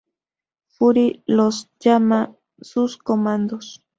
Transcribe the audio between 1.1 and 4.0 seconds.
los llama sus "Comandos".